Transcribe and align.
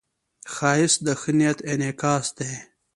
ښایست 0.53 0.99
د 1.05 1.07
ښه 1.21 1.31
نیت 1.39 1.59
انعکاس 1.71 2.25
دی 2.37 2.51